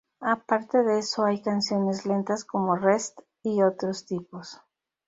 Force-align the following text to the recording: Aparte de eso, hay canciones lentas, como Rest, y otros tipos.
Aparte 0.23 0.81
de 0.83 0.97
eso, 0.97 1.23
hay 1.25 1.43
canciones 1.43 2.07
lentas, 2.07 2.43
como 2.43 2.75
Rest, 2.75 3.19
y 3.43 3.61
otros 3.61 4.07
tipos. 4.07 4.59